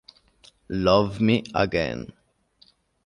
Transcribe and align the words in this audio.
Love 0.81 1.21
Me 1.21 1.43
Again 1.53 2.11